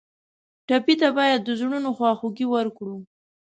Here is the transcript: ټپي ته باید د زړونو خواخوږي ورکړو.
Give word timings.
ټپي 0.67 0.95
ته 1.01 1.07
باید 1.17 1.39
د 1.43 1.49
زړونو 1.59 1.89
خواخوږي 1.97 2.45
ورکړو. 2.49 2.97